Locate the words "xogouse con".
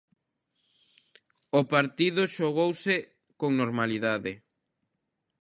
2.35-3.51